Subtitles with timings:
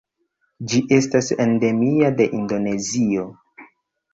[0.71, 3.29] Ĝi estas endemia de Indonezio.